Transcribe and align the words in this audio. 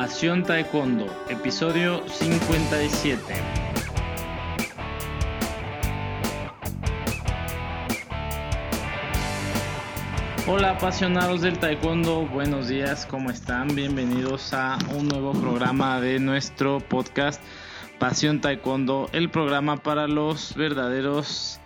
Pasión 0.00 0.44
Taekwondo, 0.44 1.06
episodio 1.28 2.04
57. 2.06 3.20
Hola 10.46 10.70
apasionados 10.70 11.40
del 11.40 11.58
Taekwondo, 11.58 12.28
buenos 12.28 12.68
días, 12.68 13.06
¿cómo 13.06 13.32
están? 13.32 13.74
Bienvenidos 13.74 14.54
a 14.54 14.78
un 14.96 15.08
nuevo 15.08 15.32
programa 15.32 16.00
de 16.00 16.20
nuestro 16.20 16.78
podcast 16.78 17.42
Pasión 17.98 18.40
Taekwondo, 18.40 19.10
el 19.12 19.30
programa 19.30 19.78
para 19.78 20.06
los 20.06 20.54
verdaderos 20.54 21.58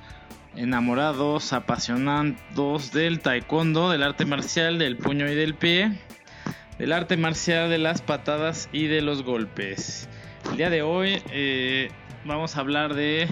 enamorados, 0.57 1.53
apasionados 1.53 2.93
del 2.93 3.21
Taekwondo, 3.21 3.91
del 3.91 4.03
arte 4.03 4.25
marcial, 4.25 4.79
del 4.79 4.97
puño 4.97 5.31
y 5.31 5.35
del 5.35 5.55
pie 5.55 6.01
del 6.79 6.93
arte 6.93 7.17
marcial 7.17 7.71
de 7.71 7.79
las 7.79 8.03
patadas 8.03 8.69
y 8.73 8.87
de 8.87 9.03
los 9.03 9.23
golpes. 9.23 10.09
El 10.51 10.57
día 10.57 10.71
de 10.71 10.83
hoy 10.83 11.23
eh, 11.31 11.91
vamos 12.25 12.57
a 12.57 12.61
hablar 12.61 12.95
de 12.95 13.29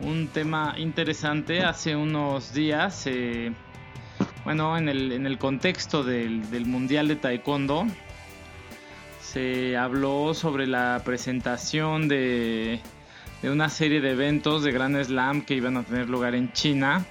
un 0.00 0.28
tema 0.28 0.74
interesante. 0.78 1.60
Hace 1.60 1.96
unos 1.96 2.52
días, 2.54 3.06
eh, 3.06 3.52
bueno, 4.44 4.76
en 4.78 4.88
el, 4.88 5.12
en 5.12 5.26
el 5.26 5.38
contexto 5.38 6.04
del, 6.04 6.50
del, 6.50 6.66
Mundial 6.66 7.08
de 7.08 7.16
Taekwondo, 7.16 7.86
se 9.20 9.76
habló 9.76 10.32
sobre 10.34 10.66
la 10.66 11.02
presentación 11.04 12.08
de, 12.08 12.80
de 13.42 13.50
una 13.50 13.68
serie 13.68 14.00
de 14.00 14.12
eventos 14.12 14.62
de 14.62 14.72
Grand 14.72 15.02
Slam 15.02 15.42
que 15.42 15.54
iban 15.54 15.76
a 15.76 15.82
tener 15.82 16.08
lugar 16.08 16.34
en 16.34 16.52
China. 16.52 17.04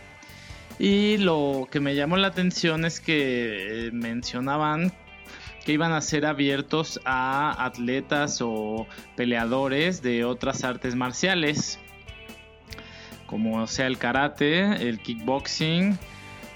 Y 0.80 1.18
lo 1.18 1.68
que 1.72 1.80
me 1.80 1.96
llamó 1.96 2.18
la 2.18 2.28
atención 2.28 2.86
es 2.86 3.00
que 3.00 3.88
eh, 3.88 3.92
mencionaban 3.92 4.94
que 5.68 5.74
iban 5.74 5.92
a 5.92 6.00
ser 6.00 6.26
abiertos 6.26 6.98
a 7.04 7.66
atletas 7.66 8.40
o 8.42 8.88
peleadores 9.18 10.02
de 10.02 10.24
otras 10.24 10.64
artes 10.64 10.96
marciales, 10.96 11.78
como 13.26 13.68
sea 13.68 13.88
el 13.88 13.98
karate, 13.98 14.88
el 14.88 15.02
kickboxing 15.02 16.00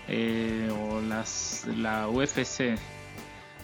eh, 0.08 0.70
o 0.72 1.02
las, 1.02 1.68
la 1.76 2.08
UFC. 2.08 2.78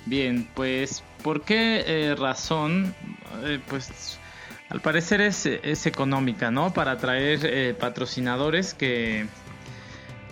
Bien, 0.05 0.49
pues, 0.53 1.01
¿por 1.23 1.43
qué 1.43 1.85
eh, 1.87 2.15
razón? 2.15 2.93
Eh, 3.45 3.61
pues, 3.69 4.19
al 4.67 4.81
parecer 4.81 5.21
es, 5.21 5.45
es, 5.45 5.85
económica, 5.85 6.51
¿no? 6.51 6.73
Para 6.73 6.91
atraer 6.91 7.77
patrocinadores 7.77 8.73
que 8.73 9.27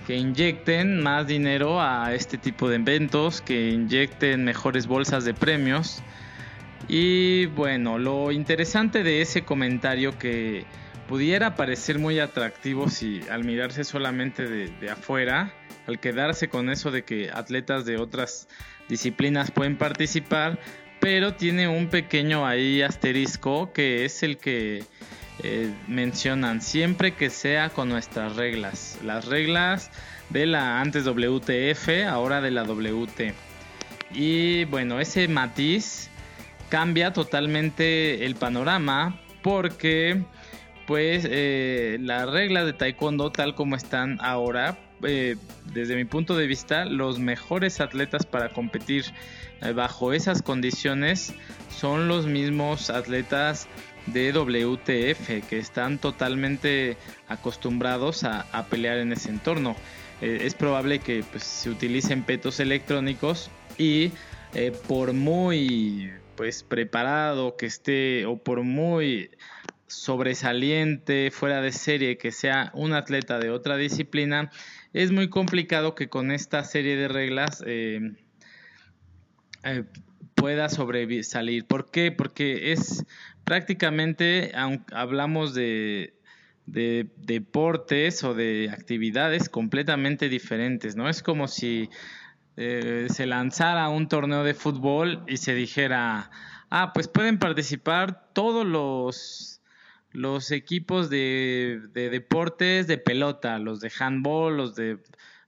que 0.05 0.15
inyecten 0.15 1.01
más 1.01 1.27
dinero 1.27 1.81
a 1.81 2.13
este 2.13 2.37
tipo 2.37 2.69
de 2.69 2.75
eventos, 2.75 3.41
que 3.41 3.69
inyecten 3.69 4.43
mejores 4.43 4.87
bolsas 4.87 5.25
de 5.25 5.33
premios. 5.33 6.03
Y 6.87 7.47
bueno, 7.47 7.97
lo 7.97 8.31
interesante 8.31 9.03
de 9.03 9.21
ese 9.21 9.43
comentario 9.43 10.17
que 10.17 10.65
pudiera 11.07 11.55
parecer 11.55 11.99
muy 11.99 12.19
atractivo 12.19 12.89
si 12.89 13.21
al 13.29 13.43
mirarse 13.43 13.83
solamente 13.83 14.47
de, 14.47 14.89
afuera, 14.89 15.53
al 15.87 15.99
quedarse 15.99 16.49
con 16.49 16.69
eso 16.69 16.91
de 16.91 17.03
que 17.03 17.31
atletas 17.31 17.85
de 17.85 17.97
otras 17.97 18.47
disciplinas 18.87 19.51
pueden 19.51 19.77
participar, 19.77 20.59
pero 20.99 21.33
tiene 21.35 21.67
un 21.67 21.89
pequeño 21.89 22.45
ahí 22.45 22.81
asterisco 22.81 23.73
que 23.73 24.05
es 24.05 24.21
el 24.23 24.37
que 24.37 24.83
eh, 25.43 25.73
mencionan 25.87 26.61
siempre 26.61 27.13
que 27.13 27.29
sea 27.29 27.69
con 27.69 27.89
nuestras 27.89 28.35
reglas. 28.35 28.97
Las 29.03 29.25
reglas 29.25 29.91
de 30.29 30.45
la 30.45 30.79
antes 30.79 31.05
WTF, 31.05 32.07
ahora 32.07 32.41
de 32.41 32.51
la 32.51 32.63
WT. 32.63 33.33
Y 34.13 34.65
bueno, 34.65 34.99
ese 34.99 35.27
matiz 35.27 36.09
cambia 36.69 37.11
totalmente 37.11 38.25
el 38.25 38.35
panorama 38.35 39.19
porque 39.43 40.23
pues 40.87 41.27
eh, 41.29 41.97
las 41.99 42.29
reglas 42.29 42.65
de 42.65 42.73
taekwondo 42.73 43.31
tal 43.31 43.55
como 43.55 43.75
están 43.75 44.17
ahora 44.21 44.77
eh, 45.03 45.35
desde 45.73 45.95
mi 45.95 46.05
punto 46.05 46.37
de 46.37 46.47
vista 46.47 46.85
los 46.85 47.19
mejores 47.19 47.81
atletas 47.81 48.25
para 48.25 48.49
competir 48.49 49.05
bajo 49.73 50.13
esas 50.13 50.41
condiciones 50.41 51.33
son 51.69 52.07
los 52.07 52.27
mismos 52.27 52.89
atletas 52.89 53.67
de 54.07 54.31
WTF 54.31 55.47
que 55.47 55.57
están 55.57 55.97
totalmente 55.97 56.97
acostumbrados 57.27 58.23
a, 58.23 58.67
pelear 58.69 58.97
en 58.97 59.11
ese 59.13 59.29
entorno. 59.29 59.75
Eh, 60.21 60.39
es 60.41 60.53
probable 60.53 60.99
que 60.99 61.23
pues, 61.31 61.43
se 61.43 61.69
utilicen 61.69 62.23
petos 62.23 62.59
electrónicos 62.59 63.49
y 63.77 64.11
eh, 64.53 64.71
por 64.87 65.13
muy 65.13 66.11
pues 66.35 66.63
preparado 66.63 67.55
que 67.55 67.65
esté 67.65 68.25
o 68.25 68.37
por 68.37 68.63
muy 68.63 69.31
sobresaliente, 69.87 71.31
fuera 71.31 71.61
de 71.61 71.71
serie 71.71 72.17
que 72.17 72.31
sea 72.31 72.71
un 72.73 72.93
atleta 72.93 73.39
de 73.39 73.49
otra 73.49 73.77
disciplina, 73.77 74.51
es 74.93 75.11
muy 75.11 75.29
complicado 75.29 75.95
que 75.95 76.09
con 76.09 76.31
esta 76.31 76.63
serie 76.63 76.95
de 76.95 77.07
reglas 77.07 77.63
eh, 77.65 78.15
pueda 80.35 80.69
sobresalir. 80.69 81.65
¿Por 81.65 81.89
qué? 81.89 82.11
Porque 82.11 82.71
es 82.71 83.05
prácticamente, 83.43 84.51
hablamos 84.91 85.53
de, 85.53 86.13
deportes 86.65 88.23
o 88.23 88.33
de 88.33 88.69
actividades 88.71 89.49
completamente 89.49 90.29
diferentes, 90.29 90.95
¿no? 90.95 91.09
Es 91.09 91.23
como 91.23 91.47
si 91.47 91.89
eh, 92.57 93.07
se 93.09 93.25
lanzara 93.25 93.87
un 93.89 94.07
torneo 94.07 94.43
de 94.43 94.53
fútbol 94.53 95.23
y 95.27 95.37
se 95.37 95.53
dijera, 95.53 96.31
ah, 96.69 96.91
pues 96.93 97.07
pueden 97.07 97.37
participar 97.37 98.29
todos 98.33 98.65
los, 98.65 99.61
los 100.11 100.51
equipos 100.51 101.09
de, 101.09 101.81
de 101.93 102.09
deportes 102.09 102.87
de 102.87 102.97
pelota, 102.97 103.59
los 103.59 103.79
de 103.79 103.91
handball, 103.99 104.57
los 104.57 104.75
de 104.75 104.97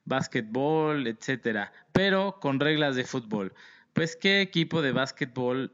básquetbol, 0.06 1.08
etcétera, 1.08 1.72
pero 1.92 2.40
con 2.40 2.59
reglas 2.59 2.96
de 2.96 3.03
fútbol. 3.03 3.53
Pues, 3.97 4.16
¿qué 4.16 4.41
equipo 4.41 4.84
de 4.84 4.91
básquetbol 4.91 5.72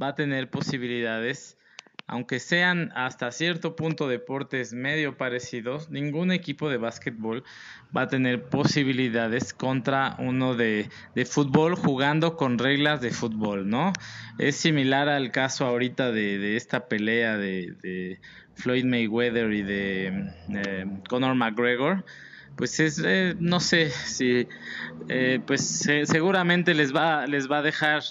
va 0.00 0.06
a 0.10 0.14
tener 0.14 0.48
posibilidades 0.48 1.58
aunque 2.06 2.38
sean 2.38 2.92
hasta 2.94 3.32
cierto 3.32 3.74
punto 3.74 4.06
deportes 4.06 4.72
medio 4.72 5.16
parecidos, 5.16 5.90
ningún 5.90 6.30
equipo 6.30 6.68
de 6.68 6.76
básquetbol 6.76 7.42
va 7.96 8.02
a 8.02 8.08
tener 8.08 8.44
posibilidades 8.44 9.52
contra 9.52 10.14
uno 10.20 10.54
de, 10.54 10.88
fútbol 11.26 11.74
jugando 11.74 12.36
con 12.36 12.58
reglas 12.58 13.00
de 13.00 13.10
fútbol, 13.10 13.68
¿no? 13.68 13.92
Es 14.38 14.54
similar 14.54 15.08
al 15.08 15.32
caso 15.32 15.66
ahorita 15.66 16.12
de, 16.12 16.56
esta 16.56 16.86
pelea 16.86 17.36
de, 17.38 18.20
Floyd 18.54 18.84
Mayweather 18.84 19.52
y 19.52 19.62
de 19.62 20.32
eh, 20.50 20.86
Conor 21.08 21.34
McGregor. 21.34 22.04
Pues 22.56 22.78
es, 22.80 23.02
eh, 23.04 23.34
no 23.38 23.60
sé 23.60 23.90
si, 23.90 24.46
eh, 25.08 25.40
pues 25.46 25.88
seguramente 26.04 26.74
les 26.74 26.94
va, 26.94 27.26
les 27.26 27.50
va 27.50 27.58
a 27.58 27.62
dejar 27.62 28.02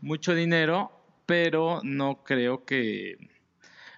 mucho 0.00 0.34
dinero 0.34 0.98
pero 1.28 1.82
no 1.84 2.24
creo 2.24 2.64
que 2.64 3.18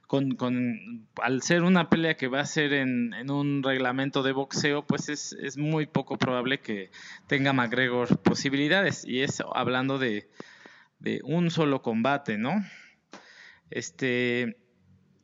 con, 0.08 0.32
con, 0.32 1.06
al 1.22 1.42
ser 1.42 1.62
una 1.62 1.88
pelea 1.88 2.16
que 2.16 2.26
va 2.26 2.40
a 2.40 2.44
ser 2.44 2.72
en, 2.72 3.14
en 3.14 3.30
un 3.30 3.62
reglamento 3.62 4.24
de 4.24 4.32
boxeo, 4.32 4.84
pues 4.84 5.08
es, 5.08 5.36
es, 5.40 5.56
muy 5.56 5.86
poco 5.86 6.18
probable 6.18 6.58
que 6.58 6.90
tenga 7.28 7.52
McGregor 7.52 8.18
posibilidades. 8.18 9.04
Y 9.04 9.22
eso 9.22 9.56
hablando 9.56 10.00
de, 10.00 10.28
de 10.98 11.20
un 11.22 11.52
solo 11.52 11.82
combate, 11.82 12.36
¿no? 12.36 12.66
Este, 13.70 14.56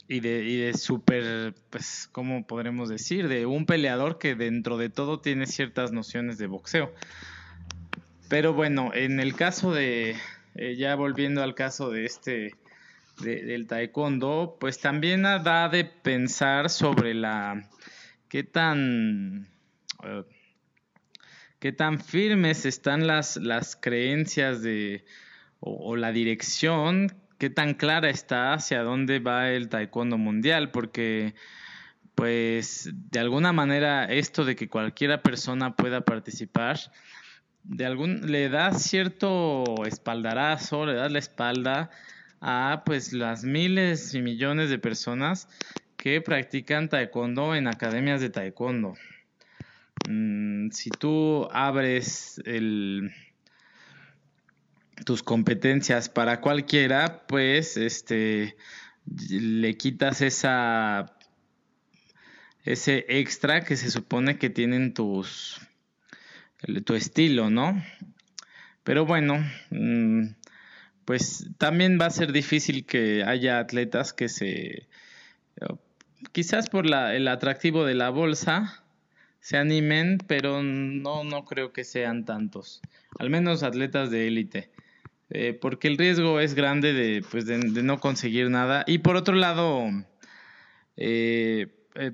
y 0.08 0.20
de, 0.20 0.44
y 0.44 0.56
de 0.58 0.74
súper, 0.74 1.54
pues, 1.70 2.08
¿cómo 2.12 2.46
podremos 2.46 2.88
decir? 2.88 3.28
De 3.28 3.46
un 3.46 3.66
peleador 3.66 4.18
que 4.18 4.34
dentro 4.34 4.76
de 4.76 4.88
todo 4.88 5.20
tiene 5.20 5.46
ciertas 5.46 5.92
nociones 5.92 6.38
de 6.38 6.46
boxeo. 6.46 6.92
Pero 8.28 8.52
bueno, 8.54 8.92
en 8.94 9.20
el 9.20 9.34
caso 9.34 9.72
de, 9.72 10.16
eh, 10.54 10.76
ya 10.76 10.94
volviendo 10.94 11.42
al 11.42 11.54
caso 11.54 11.90
de 11.90 12.04
este 12.04 12.54
del 13.20 13.66
taekwondo, 13.66 14.58
pues 14.60 14.78
también 14.78 15.22
da 15.22 15.70
de 15.70 15.86
pensar 15.86 16.68
sobre 16.68 17.14
la 17.14 17.66
qué 18.28 18.42
tan 18.42 19.48
eh, 20.04 20.22
qué 21.58 21.72
tan 21.72 22.00
firmes 22.00 22.66
están 22.66 23.06
las, 23.06 23.36
las 23.36 23.76
creencias 23.76 24.62
de 24.62 25.04
o, 25.60 25.96
la 25.96 26.12
dirección, 26.12 27.12
qué 27.38 27.50
tan 27.50 27.74
clara 27.74 28.10
está 28.10 28.54
hacia 28.54 28.82
dónde 28.82 29.18
va 29.18 29.50
el 29.50 29.68
taekwondo 29.68 30.18
mundial, 30.18 30.70
porque 30.70 31.34
pues 32.14 32.90
de 32.92 33.18
alguna 33.18 33.52
manera 33.52 34.06
esto 34.06 34.44
de 34.44 34.56
que 34.56 34.68
cualquiera 34.68 35.22
persona 35.22 35.76
pueda 35.76 36.00
participar 36.00 36.78
de 37.62 37.84
algún 37.84 38.30
le 38.30 38.48
da 38.48 38.72
cierto 38.72 39.64
espaldarazo, 39.86 40.86
le 40.86 40.94
da 40.94 41.08
la 41.08 41.18
espalda 41.18 41.90
a 42.40 42.82
pues 42.86 43.12
las 43.12 43.44
miles 43.44 44.14
y 44.14 44.22
millones 44.22 44.70
de 44.70 44.78
personas 44.78 45.48
que 45.96 46.20
practican 46.20 46.88
taekwondo 46.88 47.54
en 47.54 47.66
academias 47.66 48.20
de 48.20 48.30
taekwondo. 48.30 48.94
Mm, 50.08 50.70
si 50.70 50.90
tú 50.90 51.48
abres 51.52 52.40
el 52.44 53.12
tus 55.04 55.22
competencias 55.22 56.08
para 56.08 56.40
cualquiera, 56.40 57.26
pues 57.26 57.76
este 57.76 58.56
le 59.30 59.76
quitas 59.76 60.20
esa 60.20 61.16
ese 62.64 63.04
extra 63.08 63.62
que 63.62 63.76
se 63.76 63.90
supone 63.90 64.38
que 64.38 64.50
tienen 64.50 64.94
tus 64.94 65.60
tu 66.84 66.94
estilo, 66.94 67.50
¿no? 67.50 67.80
Pero 68.82 69.04
bueno, 69.04 69.38
mm, 69.70 70.28
pues 71.04 71.48
también 71.58 71.98
va 72.00 72.06
a 72.06 72.10
ser 72.10 72.32
difícil 72.32 72.86
que 72.86 73.22
haya 73.24 73.58
atletas 73.58 74.12
que 74.12 74.28
se 74.28 74.88
quizás 76.32 76.68
por 76.68 76.86
el 76.86 77.28
atractivo 77.28 77.84
de 77.84 77.94
la 77.94 78.10
bolsa 78.10 78.82
se 79.40 79.56
animen, 79.56 80.18
pero 80.26 80.62
no, 80.62 81.22
no 81.22 81.44
creo 81.44 81.72
que 81.72 81.84
sean 81.84 82.24
tantos, 82.24 82.80
al 83.18 83.30
menos 83.30 83.62
atletas 83.62 84.10
de 84.10 84.26
élite. 84.26 84.70
Eh, 85.30 85.58
porque 85.60 85.88
el 85.88 85.98
riesgo 85.98 86.38
es 86.38 86.54
grande 86.54 86.92
de, 86.92 87.24
pues 87.30 87.46
de, 87.46 87.58
no 87.58 87.98
conseguir 87.98 88.48
nada. 88.50 88.84
Y 88.86 88.98
por 88.98 89.16
otro 89.16 89.34
lado, 89.34 89.84
eh, 90.96 91.66
eh, 91.94 92.12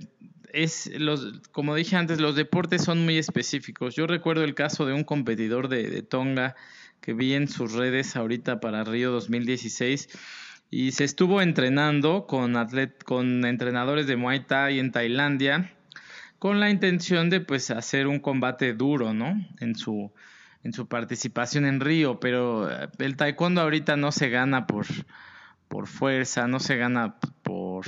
es 0.52 0.90
los, 0.98 1.40
como 1.50 1.74
dije 1.74 1.96
antes, 1.96 2.20
los 2.20 2.36
deportes 2.36 2.82
son 2.82 3.04
muy 3.04 3.18
específicos. 3.18 3.94
Yo 3.94 4.06
recuerdo 4.06 4.44
el 4.44 4.54
caso 4.54 4.86
de 4.86 4.94
un 4.94 5.04
competidor 5.04 5.68
de, 5.68 6.02
Tonga 6.02 6.56
que 7.00 7.12
vi 7.12 7.34
en 7.34 7.48
sus 7.48 7.72
redes 7.72 8.16
ahorita 8.16 8.60
para 8.60 8.84
Río 8.84 9.10
2016 9.10 10.08
y 10.70 10.92
se 10.92 11.04
estuvo 11.04 11.42
entrenando 11.42 12.26
con, 12.26 12.56
atlet 12.56 13.02
con 13.02 13.44
entrenadores 13.44 14.06
de 14.06 14.16
Muay 14.16 14.46
Thai 14.46 14.78
en 14.78 14.92
Tailandia 14.92 15.74
con 16.38 16.60
la 16.60 16.70
intención 16.70 17.28
de 17.28 17.40
pues 17.40 17.70
hacer 17.70 18.06
un 18.06 18.20
combate 18.20 18.72
duro, 18.72 19.14
¿no? 19.14 19.34
En 19.60 19.74
su 19.74 20.12
en 20.64 20.72
su 20.72 20.86
participación 20.86 21.66
en 21.66 21.80
Río, 21.80 22.20
pero 22.20 22.70
eh, 22.70 22.88
el 22.98 23.16
taekwondo 23.16 23.60
ahorita 23.60 23.96
no 23.96 24.12
se 24.12 24.28
gana 24.28 24.66
por 24.66 24.86
por 25.68 25.86
fuerza, 25.86 26.46
no 26.46 26.60
se 26.60 26.76
gana 26.76 27.16
por 27.42 27.86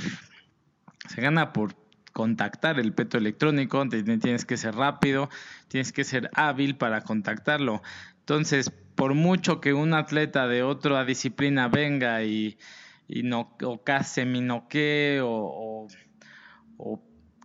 se 1.07 1.21
gana 1.21 1.53
por 1.53 1.75
contactar 2.13 2.79
el 2.79 2.93
peto 2.93 3.17
electrónico, 3.17 3.87
tienes 3.89 4.45
que 4.45 4.57
ser 4.57 4.73
rápido, 4.73 5.29
tienes 5.67 5.91
que 5.91 6.03
ser 6.03 6.29
hábil 6.33 6.77
para 6.77 7.01
contactarlo. 7.01 7.83
Entonces, 8.19 8.71
por 8.95 9.13
mucho 9.13 9.61
que 9.61 9.73
un 9.73 9.93
atleta 9.93 10.47
de 10.47 10.63
otra 10.63 11.03
disciplina 11.05 11.67
venga 11.67 12.23
y, 12.23 12.57
y 13.07 13.23
no, 13.23 13.55
o 13.61 13.83
case 13.83 14.25
mi 14.25 14.41
noquee 14.41 15.19
o, 15.21 15.87
o, 16.77 17.01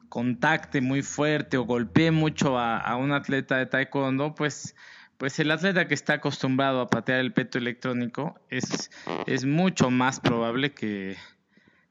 contacte 0.09 0.81
muy 0.81 1.03
fuerte 1.03 1.56
o 1.56 1.65
golpee 1.65 2.12
mucho 2.12 2.59
a, 2.59 2.97
un 2.97 3.12
atleta 3.12 3.59
de 3.59 3.67
taekwondo, 3.67 4.35
pues, 4.35 4.75
pues 5.20 5.38
el 5.38 5.50
atleta 5.50 5.87
que 5.87 5.93
está 5.93 6.14
acostumbrado 6.14 6.81
a 6.81 6.88
patear 6.88 7.20
el 7.20 7.34
peto 7.34 7.58
electrónico 7.58 8.40
es, 8.49 8.90
es 9.26 9.44
mucho 9.44 9.90
más 9.90 10.19
probable 10.19 10.72
que, 10.72 11.14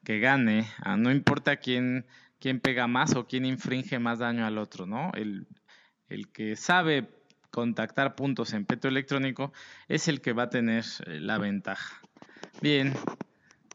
que 0.03 0.19
gane, 0.19 0.65
ah, 0.81 0.97
no 0.97 1.11
importa 1.11 1.57
quién, 1.57 2.07
quién 2.39 2.59
pega 2.59 2.87
más 2.87 3.15
o 3.15 3.27
quién 3.27 3.45
infringe 3.45 3.99
más 3.99 4.17
daño 4.17 4.47
al 4.47 4.57
otro, 4.57 4.87
¿no? 4.87 5.11
El, 5.13 5.45
el 6.07 6.29
que 6.29 6.55
sabe 6.55 7.07
contactar 7.51 8.15
puntos 8.15 8.53
en 8.53 8.65
peto 8.65 8.87
electrónico 8.87 9.53
es 9.87 10.07
el 10.07 10.21
que 10.21 10.33
va 10.33 10.43
a 10.43 10.49
tener 10.49 10.83
eh, 11.05 11.19
la 11.19 11.37
ventaja. 11.37 12.01
Bien, 12.63 12.93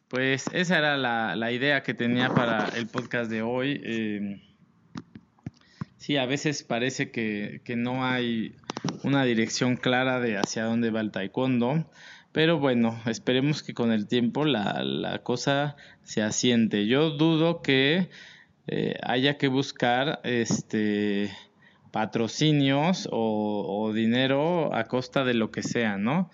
pues 0.08 0.46
esa 0.52 0.78
era 0.78 0.96
la, 0.96 1.52
idea 1.52 1.84
que 1.84 1.94
tenía 1.94 2.28
para 2.28 2.70
el 2.70 2.88
podcast 2.88 3.30
de 3.30 3.42
hoy. 3.42 3.80
Eh, 3.84 4.42
sí, 5.96 6.16
a 6.16 6.26
veces 6.26 6.64
parece 6.64 7.12
que, 7.12 7.62
no 7.76 8.04
hay 8.04 8.56
una 9.02 9.24
dirección 9.24 9.76
clara 9.76 10.20
de 10.20 10.36
hacia 10.36 10.64
dónde 10.64 10.90
va 10.90 11.00
el 11.00 11.10
taekwondo. 11.10 11.86
Pero 12.32 12.58
bueno, 12.58 13.00
esperemos 13.06 13.62
que 13.62 13.74
con 13.74 13.92
el 13.92 14.08
tiempo 14.08 14.44
la, 14.44 15.20
cosa 15.22 15.76
se 16.02 16.22
asiente. 16.22 16.86
Yo 16.86 17.10
dudo 17.10 17.62
que 17.62 18.08
eh, 18.66 18.96
haya 19.02 19.38
que 19.38 19.48
buscar 19.48 20.20
este 20.24 21.30
patrocinios 21.94 23.08
o, 23.12 23.92
dinero 23.94 24.74
a 24.74 24.82
costa 24.86 25.22
de 25.22 25.34
lo 25.34 25.52
que 25.52 25.62
sea, 25.62 25.96
¿no? 25.96 26.28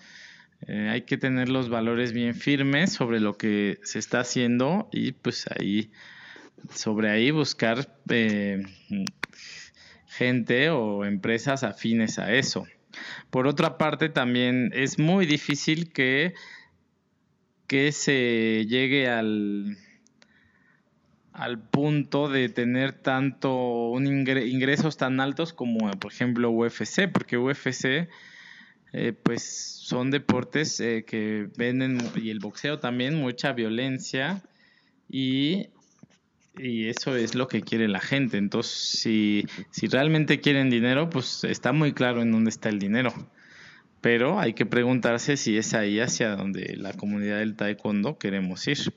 Eh, 0.67 0.89
hay 0.89 1.03
que 1.03 1.17
tener 1.17 1.49
los 1.49 1.69
valores 1.69 2.13
bien 2.13 2.33
firmes 2.33 2.93
sobre 2.93 3.19
lo 3.19 3.37
que 3.37 3.77
se 3.83 3.99
está 3.99 4.21
haciendo 4.21 4.89
y 4.91 5.11
pues 5.11 5.45
ahí, 5.55 5.91
sobre 6.73 7.11
ahí 7.11 7.29
buscar 7.29 7.87
eh, 8.09 8.63
gente 10.21 10.69
o 10.69 11.03
empresas 11.03 11.63
afines 11.63 12.19
a 12.19 12.31
eso. 12.31 12.67
Por 13.31 13.47
otra 13.47 13.79
parte, 13.79 14.07
también 14.07 14.69
es 14.71 14.99
muy 14.99 15.25
difícil 15.25 15.91
que, 15.91 16.35
que 17.65 17.91
se 17.91 18.67
llegue 18.67 19.09
al 19.09 19.77
al 21.33 21.57
punto 21.59 22.29
de 22.29 22.49
tener 22.49 22.91
tanto 22.91 23.89
un 23.89 24.05
ingresos 24.05 24.97
tan 24.97 25.19
altos 25.19 25.53
como 25.53 25.89
por 25.91 26.11
ejemplo 26.11 26.51
UFC, 26.51 27.09
porque 27.11 27.37
UFC 27.37 28.09
eh, 28.93 29.13
pues 29.23 29.41
son 29.43 30.11
deportes 30.11 30.79
eh, 30.81 31.03
que 31.07 31.47
venden 31.57 31.97
y 32.15 32.29
el 32.29 32.39
boxeo 32.39 32.77
también 32.77 33.15
mucha 33.15 33.53
violencia 33.53 34.43
y, 35.09 35.69
y 36.57 36.89
eso 36.89 37.15
es 37.15 37.35
lo 37.35 37.47
que 37.47 37.61
quiere 37.61 37.87
la 37.87 37.99
gente. 37.99 38.37
Entonces, 38.37 38.73
si, 38.73 39.45
si 39.71 39.87
realmente 39.87 40.39
quieren 40.39 40.69
dinero, 40.69 41.09
pues 41.09 41.43
está 41.43 41.71
muy 41.71 41.93
claro 41.93 42.21
en 42.21 42.31
dónde 42.31 42.49
está 42.49 42.69
el 42.69 42.79
dinero. 42.79 43.13
Pero 44.01 44.39
hay 44.39 44.53
que 44.53 44.65
preguntarse 44.65 45.37
si 45.37 45.57
es 45.57 45.73
ahí 45.73 45.99
hacia 45.99 46.35
donde 46.35 46.75
la 46.75 46.93
comunidad 46.93 47.39
del 47.39 47.55
taekwondo 47.55 48.17
queremos 48.17 48.67
ir. 48.67 48.93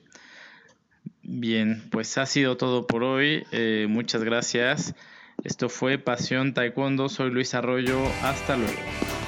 Bien, 1.21 1.83
pues 1.91 2.17
ha 2.17 2.25
sido 2.25 2.57
todo 2.57 2.87
por 2.87 3.03
hoy. 3.03 3.43
Eh, 3.51 3.85
muchas 3.89 4.23
gracias. 4.23 4.95
Esto 5.43 5.69
fue 5.69 5.97
Pasión 5.97 6.53
Taekwondo. 6.53 7.09
Soy 7.09 7.29
Luis 7.29 7.53
Arroyo. 7.53 8.03
Hasta 8.23 8.57
luego. 8.57 9.24